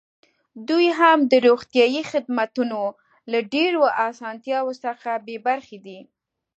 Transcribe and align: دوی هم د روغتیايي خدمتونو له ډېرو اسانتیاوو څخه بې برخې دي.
دوی 0.67 0.87
هم 0.99 1.19
د 1.31 1.33
روغتیايي 1.47 2.01
خدمتونو 2.11 2.81
له 3.31 3.39
ډېرو 3.53 3.83
اسانتیاوو 4.07 4.73
څخه 4.83 5.09
بې 5.25 5.37
برخې 5.47 5.77
دي. 5.85 5.99